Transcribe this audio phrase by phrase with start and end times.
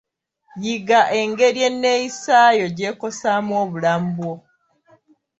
[0.63, 4.33] Yiga engeri eneeyisa yo gy'ekosaamu obulamu bwo.